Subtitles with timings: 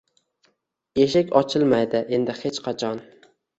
[1.03, 3.07] Eshik ochilmaydi endi hech qachon.